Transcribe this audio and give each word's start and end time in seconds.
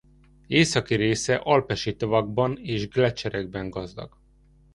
Északi 0.47 0.95
része 0.95 1.35
alpesi 1.35 1.95
tavakban 1.95 2.57
és 2.61 2.87
gleccserekben 2.87 3.69
gazdag. 3.69 4.17